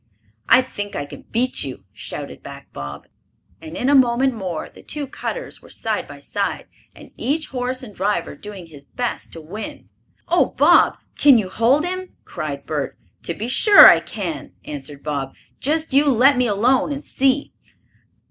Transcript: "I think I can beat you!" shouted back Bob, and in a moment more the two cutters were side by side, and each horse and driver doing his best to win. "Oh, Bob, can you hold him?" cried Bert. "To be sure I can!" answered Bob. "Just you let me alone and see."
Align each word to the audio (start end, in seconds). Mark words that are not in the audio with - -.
"I 0.49 0.63
think 0.63 0.95
I 0.95 1.05
can 1.05 1.25
beat 1.31 1.63
you!" 1.63 1.83
shouted 1.93 2.41
back 2.41 2.73
Bob, 2.73 3.05
and 3.61 3.77
in 3.77 3.87
a 3.87 3.93
moment 3.93 4.33
more 4.33 4.67
the 4.67 4.81
two 4.81 5.05
cutters 5.05 5.61
were 5.61 5.69
side 5.69 6.07
by 6.07 6.19
side, 6.19 6.65
and 6.95 7.11
each 7.17 7.49
horse 7.49 7.83
and 7.83 7.93
driver 7.93 8.35
doing 8.35 8.65
his 8.65 8.83
best 8.83 9.31
to 9.33 9.41
win. 9.41 9.89
"Oh, 10.27 10.55
Bob, 10.57 10.97
can 11.15 11.37
you 11.37 11.49
hold 11.49 11.85
him?" 11.85 12.15
cried 12.25 12.65
Bert. 12.65 12.97
"To 13.21 13.35
be 13.35 13.47
sure 13.47 13.87
I 13.87 13.99
can!" 13.99 14.53
answered 14.65 15.03
Bob. 15.03 15.35
"Just 15.59 15.93
you 15.93 16.05
let 16.09 16.35
me 16.35 16.47
alone 16.47 16.91
and 16.91 17.05
see." 17.05 17.53